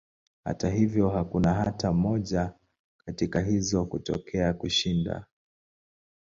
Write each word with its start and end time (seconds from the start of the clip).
Hata 0.45 0.69
hivyo, 0.69 1.09
hakuna 1.09 1.53
hata 1.53 1.91
moja 1.93 2.53
katika 3.05 3.39
hizo 3.41 3.85
kutokea 3.85 4.53
kushinda. 4.53 5.25